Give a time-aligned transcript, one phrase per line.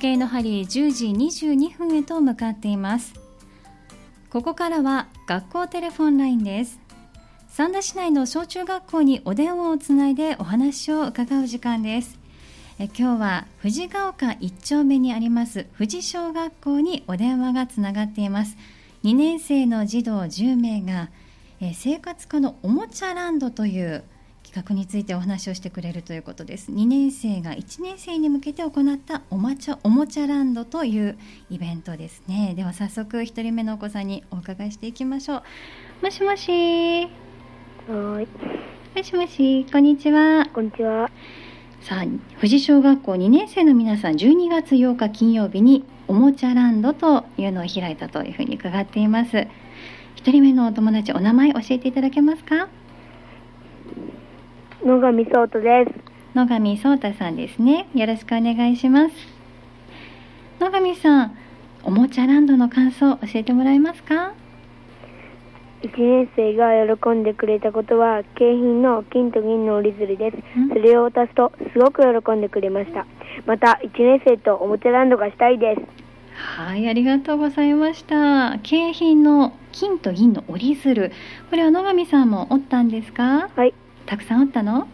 [0.00, 3.12] 計の針10時22分へと向かっています。
[4.30, 6.80] ここからは学校テレフォンラインです。
[7.48, 12.18] 三田市内の小中学校にお電話をつないでお話を伺う時間です。
[12.78, 18.56] え今日は藤ヶ丘一丁目にあります富士小学校にお電話がつながっています。
[19.04, 21.10] 2年生の児童10名が
[21.60, 24.02] え生活科のおもちゃランドという
[24.50, 26.72] 企画についてお話をしてくれるということです。
[26.72, 31.16] 2年生が1年生に向けて行ったおもちゃおもちゃランドという
[31.50, 32.54] イベントですね。
[32.56, 35.42] では早速1人目のお子さんにお伺いしていきましょう。
[36.02, 36.50] もしもし。
[36.50, 37.06] は
[38.20, 38.26] い。
[38.96, 40.44] もしもしこんにちは。
[40.52, 41.08] こんにちは。
[41.82, 42.04] さあ
[42.38, 49.36] 富士小学校2年生の皆さん12月8日金曜日におもちゃランドというのを開いたというふうに伺っています。
[49.36, 49.46] 1
[50.24, 52.68] 人目のお友達お名前教えていただけますか？
[54.84, 55.92] 野上聡太です。
[56.34, 59.14] 野上聡太さんですねよろしくお願いします
[60.60, 61.36] 野上さん
[61.82, 64.32] おもちゃランドの感想教えてもらえますか
[65.82, 70.68] ？1年生が喜んでくれたことは景品の金と銀の折り鶴ですうん。
[70.68, 73.06] それを渡すとすごく喜んでくれました。
[73.46, 75.82] また1年生とおもちゃランドがしたいです。
[76.66, 81.10] はいありがとうございました景品の金と銀の折り鶴
[81.50, 83.48] これは野上さんも折ったんですか？
[83.56, 83.74] はい。
[84.10, 84.88] たくさん折ったの？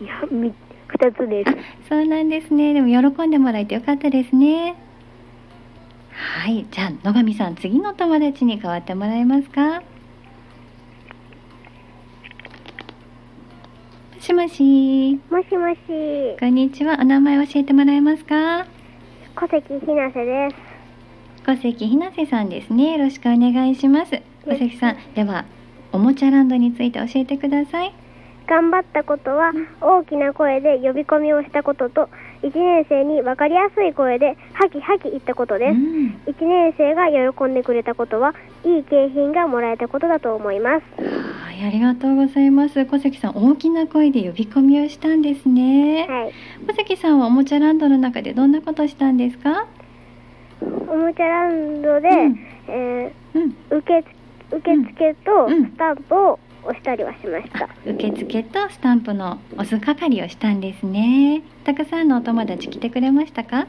[0.00, 0.54] いや、み
[0.88, 1.50] 2つです。
[1.90, 2.72] そうなんですね。
[2.72, 4.76] でも喜んでもらえてよかったですね。
[6.10, 9.82] はい、じゃあ野上さん次の友達に代わってもらえますか？
[14.14, 16.96] もしもし、もしもし、こんにちは。
[16.98, 18.66] お名前教えてもらえますか？
[19.36, 20.56] 小関ひなせです。
[21.44, 22.92] 小関ひなせさんですね。
[22.92, 24.22] よろしくお願いします。
[24.46, 25.44] 小関さん、では
[25.92, 27.92] おもちゃランドについて教えてください。
[28.46, 32.08] 頑張ったことは大きな声で呼び込みをしたことと
[32.42, 35.74] 1年生に分かりやすい声でハキハキ言ったことです。
[35.74, 42.84] うん1年生が喜んでくれたことはいい景品がもらえたことだと思いますはい、ありがとうございます。
[42.86, 46.06] 小関さん、大きな声で呼び込みをしたんですね。
[46.08, 46.32] はい
[46.66, 49.66] 小関さんはおもちゃランドの中でどんなことをしたんですか？
[50.60, 52.38] おもちゃランドで、うん
[52.68, 54.04] えうん、ー受
[54.50, 61.42] 付とうんスタンプを押したりはしました、受付とスタンプの押す係をしたんですね。
[61.64, 63.66] たくさんのお友達来てくれましたか？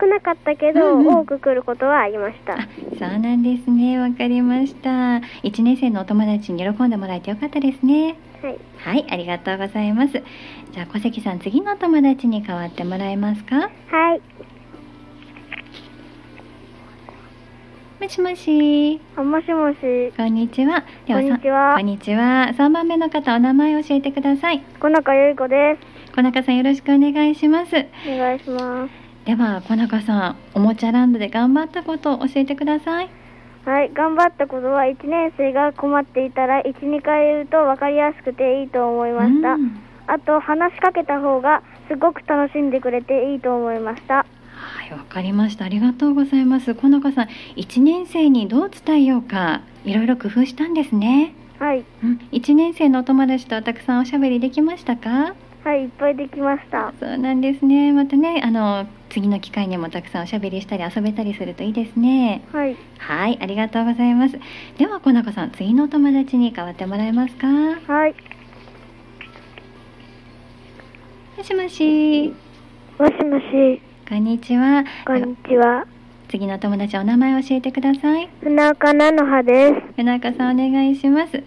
[0.00, 3.98] 少なかったけど、うんうん多く来ることはありましたあ、そうなんですね。
[3.98, 5.20] わかりました。
[5.42, 8.16] 一年生のお友達に喜んでもらえてよかったですね。
[8.42, 10.12] はいはい、ありがとうございます。
[10.72, 13.70] じゃあ小関さん、次のお友達に代わってもらえますか？
[13.90, 14.20] はい
[17.98, 19.00] もしもし。
[19.16, 20.84] あもしもしこんにちは。
[21.06, 22.52] ではこんにちはこんにちは。
[22.54, 24.62] 三番目の方、お名前を教えてください。
[24.78, 25.78] 小中由衣子で
[26.14, 27.70] 小中さん、よろしくお願いします。
[27.70, 27.76] す
[28.06, 28.92] お願いします
[29.24, 33.08] では、小中さん、おもちゃランドで頑張ったことを教えてください。
[33.64, 44.24] はい頑張ったことは1年生が困っていたら12回言うと分かりやすくていいと思いました、うんあと話しかけた方がすごく楽しんでくれていいと思いました
[44.88, 45.64] はい、わかりました。
[45.64, 46.74] ありがとうございます。
[46.76, 51.34] 小中さん、一年生にどう伝えようか、いろいろ工夫したんですね。
[51.58, 55.34] はいうん、一年生のお友達とたくさんおしゃべりできましたか？
[55.64, 57.92] はいいっぱいできましたそうなんですね。
[57.92, 62.42] またね、あの次の機会にもたくさんおしゃべりしたり遊べたりするといいですね。
[62.52, 64.38] はいはい、ありがとうございます。
[64.78, 67.46] では、小中さん、次のお友達に代わってもらえますか？
[67.48, 68.14] もはい
[71.42, 72.34] しもし。
[72.98, 74.84] もしもしこんにちは。
[75.04, 75.84] こんにちは
[76.28, 78.28] 次のお友達、お名前を教えてください。
[78.40, 81.42] 船岡菜の葉です船岡さん、お願いします。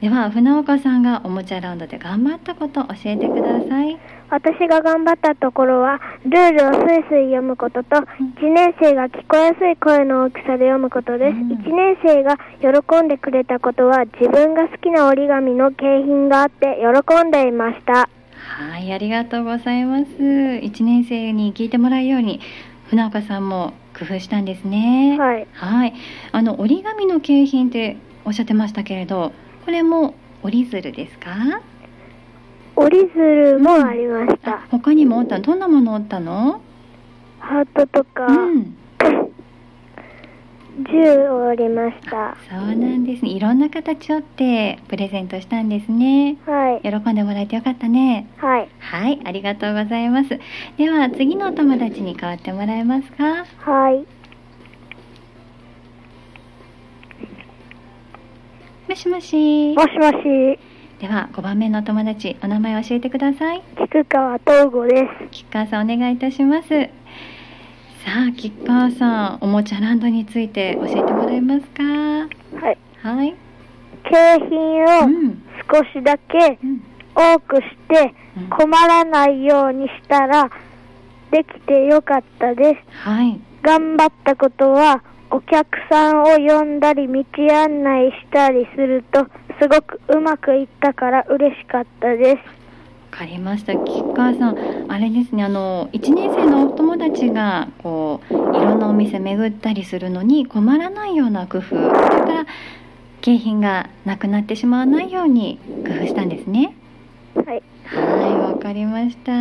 [0.00, 3.98] では、船岡さんがおもちゃラウンドで頑張ったこと、教えてください。
[4.30, 8.06] 私が頑張ったところはルールをスイスイ読むことと1
[8.50, 18.08] 年生が聞こえやすい声の大きさで読むことです、うん1年生が喜んでくれたことは自分が好きな折り紙の景品があって喜んでいました
[18.44, 20.56] はい、ありがとうございます。
[20.62, 22.40] 一年生に聞いてもらうように、
[22.88, 25.16] 船岡さんも工夫したんですね。
[25.18, 25.94] はいはい、
[26.32, 29.32] あの折り紙の景品っておっしゃってましたけれど、
[29.64, 31.62] これも折り鶴ですか？
[32.76, 35.44] 折り鶴もありました、あ、他にも折ったの？
[35.44, 36.60] どんなもの折ったの？
[37.38, 38.76] ハートとか、うん、
[40.78, 43.30] 銃を折りましたそうなんですね。
[43.30, 46.38] いろんな形折ってプレゼントしたんですね。
[46.46, 48.26] はい喜んでもらえてよかったね。
[48.38, 50.40] はいはい、ありがとうございます。
[50.78, 53.44] では次のお友達に代わってもらえますか？
[53.70, 54.06] はい
[58.88, 59.74] もしもし。
[59.74, 60.58] もしもし
[61.00, 63.62] では5番目のお友達、お名前を教えてください。
[63.76, 66.68] 菊川東吾です吉川さんお願いいたします。
[68.04, 71.82] さあ吉川さんおもちゃランドについて教えてもらえますか？
[71.84, 72.78] はい。
[72.98, 73.34] はい
[74.04, 76.82] 景品うをん少しだけうん
[77.14, 80.50] 多くしてうん困らないようにしたら
[81.30, 82.98] できてよかったです。
[82.98, 87.24] はい頑張ったことはお客さんを呼んだり道
[87.56, 89.26] 案内したりすると
[89.60, 92.61] すごくうまくいったから嬉しかったです。
[93.12, 102.46] わかりました吉川さんあれですねあの1年生のお友達がこういろんなお店巡ったりするのに困らないような工夫それから
[103.20, 106.74] 景品がなくなってしまわないように工夫したんですね
[107.36, 107.62] はい。
[107.84, 109.32] はいわかりました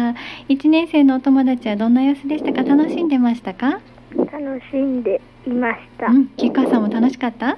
[0.49, 2.63] 1年生のお友達はどんな様子でしたか？
[2.63, 3.79] 楽しんでましたか？
[4.15, 6.07] 楽しんでいました。
[6.07, 7.45] うん吉川さんも楽しかった？
[7.45, 7.57] はい。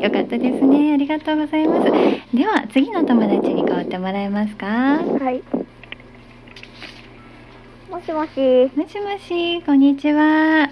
[0.00, 1.90] よかったですねありがとうございます
[2.34, 4.66] では次のお友達に代わってもらえますか？
[4.66, 5.42] はい。
[7.90, 8.70] もしもし。
[8.76, 10.70] もしもし、こんにちは。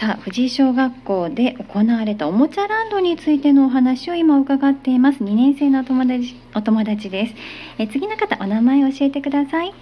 [0.00, 5.22] さあ、藤井小学校で行われたおもちゃランドについてのお話を今伺っています。
[5.22, 7.34] 2年生のお友達お友達です。
[7.78, 9.66] え次の方、お名前を教えてください。
[9.68, 9.74] はい、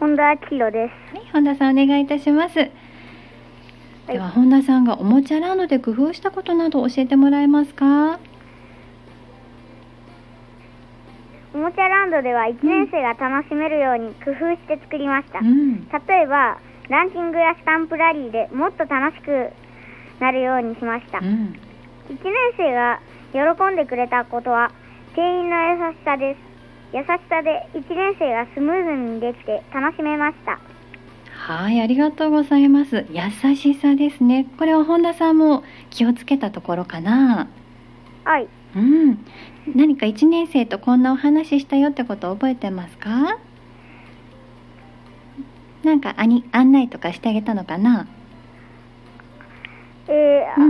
[0.00, 1.32] 本田明宏です。
[1.32, 2.70] 本田さんお願いいたします。
[4.08, 8.18] では、本田さんがおもちゃランドで工夫したことなど教えてもらえますか？
[11.54, 15.40] おもちゃランドでは1年生が楽しめるように工夫して作りました。
[15.40, 15.88] うん。
[15.88, 16.58] 例えば、
[16.88, 19.52] ランキングやスタンプラリーでもっと楽しく
[20.20, 21.18] なるようにしました。
[21.18, 21.52] 1うん。
[22.08, 22.18] 年
[22.56, 23.00] 生が
[23.32, 24.70] 喜んでくれたことは、
[25.14, 26.38] 店員の優しさです。
[26.96, 30.58] 優しさで1年生がスムーズにできて楽しめました。
[31.48, 33.06] はい、ありがとうございます。
[33.10, 34.46] 優しさですね。
[34.58, 37.48] これは本田さんも気をつけたところかな？
[38.24, 38.48] はい。
[38.76, 39.24] うん、
[39.74, 43.38] 何か1年生とこんなお話したよってことを覚えてますか？
[45.84, 48.06] なんかあに案内とかしてあげたのかな？
[50.06, 50.62] えー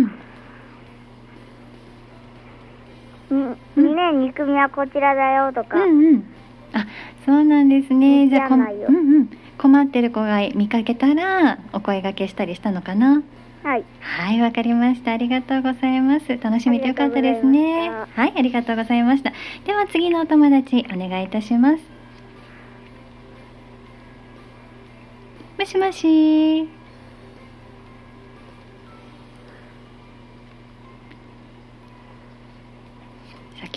[3.31, 3.51] うん。
[3.77, 6.25] に2年2組はこちらだよとか、うんうん。
[6.73, 6.87] あ
[7.27, 8.29] そうなんですね。
[8.29, 8.65] じゃあこうんう
[9.23, 13.23] ん、困ってる子が見かけたらお声掛けしたりしたのかな？
[13.65, 13.85] はい。
[14.01, 15.13] はいわかりました。
[15.13, 16.39] ありがとうございます。
[16.39, 17.91] 楽しめてよかったですね。
[17.91, 19.33] はいありがとうございました。
[19.67, 21.83] では次のお友達お願いいたします。
[25.59, 26.69] もしもし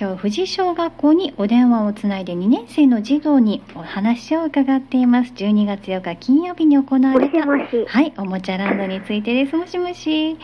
[0.02, 7.46] 今日富士小学校にお電話をつないで2年生の児童にお話を伺っています12月8日金曜日に行わもれた。
[7.46, 9.56] はい、おもちゃランドについてです。
[9.56, 10.40] もしもし。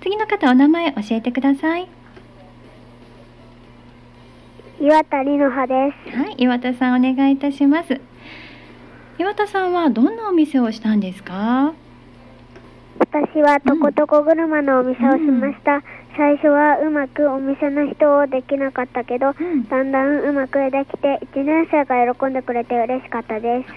[0.00, 1.86] 次の方、お名前教えてください。
[4.80, 6.16] 岩田里乃葉です。
[6.16, 8.00] はい、岩田さん、お願いいたします。
[9.20, 11.74] 岩田さんはどんなお店をしたんですか？
[12.98, 15.82] 私はとことこ車のお店をしました。
[16.16, 23.72] 最初はうまくお店の人をできなかったけど、うんだんだんうまくできて、1年生が喜んでくれて嬉しかったです。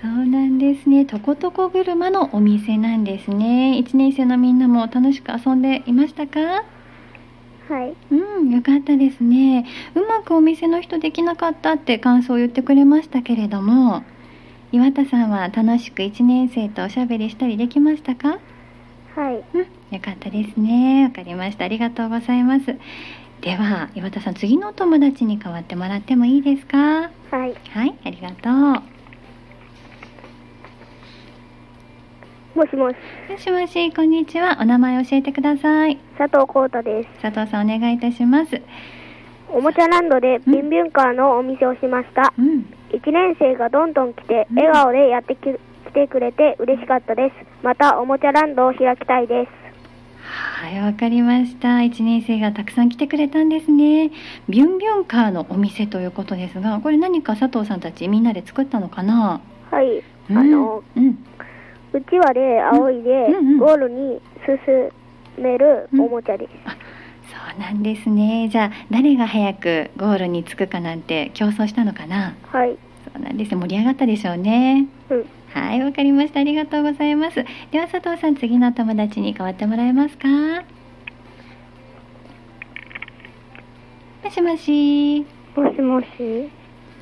[0.00, 1.04] そうなんですね。
[1.04, 3.78] とことこ車のお店なんですね。
[3.82, 6.64] 1年生のみんなも楽しく遊んでいましたか？
[7.68, 7.94] はい。
[8.10, 9.66] うん、よかったですね。
[9.94, 14.02] うまくお店の人できなかったって感想を言ってくれましたけれども。
[14.72, 18.38] 岩田さんは楽しく1年生とおしゃべりしたりできましたか？
[19.14, 19.44] はい。
[19.54, 19.60] うん、
[19.94, 21.04] よかったですね。
[21.04, 21.64] わかりました。
[21.64, 22.76] ありがとうございます。
[23.40, 26.76] では、岩田さん、次のお友達に代わってもらってもいいですか？
[26.78, 27.10] は
[27.46, 27.54] い。
[27.70, 28.52] はい、ありがとう。
[32.58, 32.96] もしもし。
[33.30, 34.58] もしもし、こんにちは。
[34.60, 35.98] お名前教えてください。
[36.18, 37.08] 佐藤浩太です。
[37.22, 38.60] 佐藤さん、お願いいたします。
[39.48, 42.32] おもちゃランドでビュンビュンカーのお店をしました。
[42.36, 45.58] うん、1年生がどんどん来て、うん笑顔でやってき来
[45.92, 47.34] てくれて嬉しかったです。
[47.64, 49.50] またおもちゃランドを開きたいです。
[50.60, 51.68] はい、わかりました。
[51.68, 54.10] 1年生がたくさん来てくれたんですね。
[54.48, 59.40] ビュンビュンカーのお店ということですが、これ何か佐藤さんたちみんなで作ったのかな？
[59.70, 60.02] はい。
[60.30, 61.18] うんあの、うん、
[61.92, 63.26] うちわで仰いで
[63.58, 64.90] ゴールに進
[65.42, 66.50] めるおもちゃです。
[66.64, 66.75] そう
[67.58, 68.48] なんですね。
[68.50, 72.34] じゃあ、誰が早くゴールに着くかなんて競争したのかな？
[72.52, 72.76] はい。
[73.12, 73.54] そうなんです。
[73.54, 74.86] 盛り上がったでしょうね。
[75.10, 75.24] うん。
[75.52, 76.40] はい、わかりました。
[76.40, 77.44] ありがとうございます。
[77.70, 80.28] では佐藤さん、次のお友達に代わってもらえますか？
[84.22, 85.26] もしもし。
[85.56, 86.06] もしもし。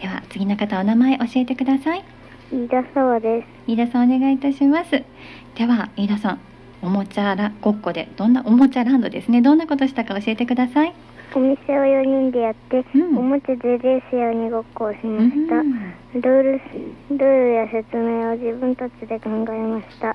[0.01, 2.05] では次の方お名前教えてください。
[2.53, 3.47] 飯田沢です。
[3.67, 4.91] 飯田さんお願いいたします。
[5.57, 6.41] では飯田さん、
[6.85, 9.41] おもちゃらごっこでどんなおもちゃランドですね。
[9.41, 10.93] どんなことしたか教えてください。
[11.35, 15.63] お店を4人でやって、うんおもちゃでレースや鬼ごっこをしうました。
[15.63, 15.73] ん
[16.15, 20.15] ルールルールや説明を自分たちで考えました。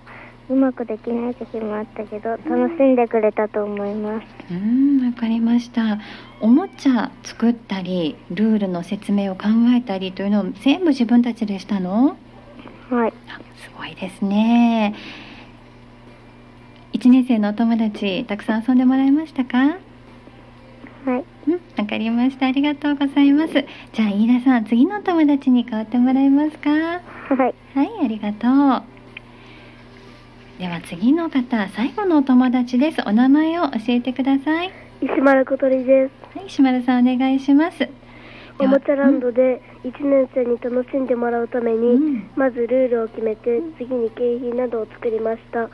[0.50, 6.00] うまくできない時もあったけど楽しんでくれたと思いますうんわかりました
[6.42, 9.44] おもちゃ作ったりルールの説明を考
[9.78, 12.18] えたりというのを全部自分たちでしたの？
[12.90, 13.14] はい
[13.58, 14.96] すごいですね
[17.00, 19.58] 1年生のお友達たくさん遊んでもらいましたか？
[19.58, 22.48] はいうん、わかりました。
[22.48, 23.54] ありがとうございます。
[23.94, 26.70] じゃあ、飯田さん、次のお友達に代わってもらえますか？
[26.70, 27.02] は
[27.38, 28.84] はいい、ありがとう。
[30.60, 33.02] では、次の方、最後のお友達です。
[33.08, 34.72] お名前を教えてください。
[35.02, 36.38] 石丸小鳥です。
[36.38, 37.88] はい、石丸さん、お願いします。
[38.60, 45.70] おもちゃランドで1年生に楽しんでもらうために、うんまずルールを決めて次に景品などを作りました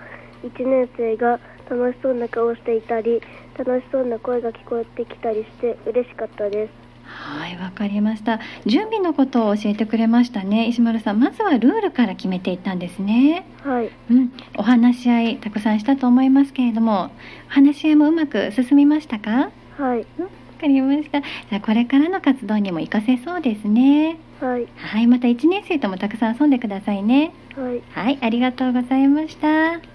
[0.45, 3.21] 1年生が楽しそうな顔をしていたり
[3.57, 8.39] 楽しそうな声が聞こえてきたりして嬉しかったですはい、わかりました。
[8.65, 10.67] 準備のことを教えてくれましたね。
[10.67, 13.45] 石丸さん、まずはルールから決めていったんですね。
[13.63, 17.11] はいうん、お話し合いたくさんしたと思いますけれども、
[17.47, 19.51] お話し合いもうまく進みましたか？
[19.77, 20.27] はいわ
[20.59, 21.21] かりました。
[21.21, 24.17] じゃあこれからの活動にも活かせそうですね。
[24.41, 27.33] はいはい、また1年生ともたくさん遊んでくださいね。
[27.55, 29.94] はいはい、ありがとうございました。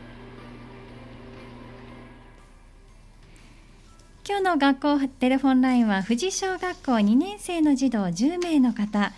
[4.31, 9.11] 今日の学校テレフォンラインは富士小学校2年生の児童10名の方。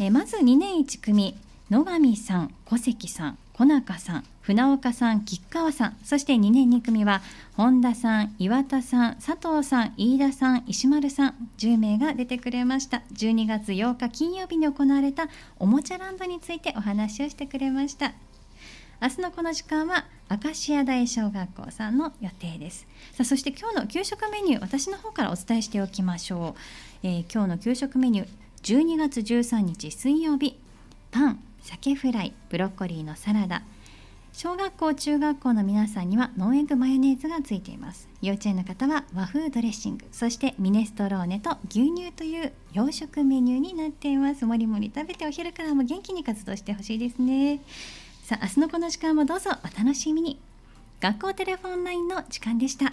[0.00, 1.36] えまず2年1組
[1.70, 7.22] 野上さん、小関さん、小中さん、船岡さん、吉川さん、そして2年2組は
[7.56, 11.34] 本田さん、岩田さん、佐藤さん、飯田さん、石丸さん。
[11.58, 13.04] 10名が出てくれました。
[13.12, 15.28] 12月8日金曜日に行われた
[15.60, 18.12] おもちゃランドについてお話をしてくれました。
[19.00, 22.84] 明日のこの時間は明石家大小学校さんの予定です。
[23.12, 26.56] さあそして今日の給食メニュー私の方からお伝えしておきましょ
[27.04, 28.28] う、えー今日の給食メニュー
[28.62, 30.58] 12月13日水曜日
[31.12, 33.62] パン鮭フライブロッコリーのサラダ。
[34.32, 38.08] 小学校中学校の皆さんにはノンエッグマヨネーズがついています。
[38.20, 40.06] 幼稚園の方は和風ドレッシング。
[40.10, 44.44] そしてミネストローネと牛乳という洋食メニューになっています。
[44.44, 47.60] もりもり食べてお昼からも元気に活動してほしいですね。
[48.28, 50.38] さあ明日のこの時間もどうぞお楽しみに。
[51.00, 52.92] 学校テレフォンラインの時間でした。